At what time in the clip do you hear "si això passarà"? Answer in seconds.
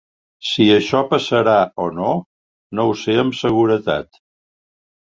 0.51-1.55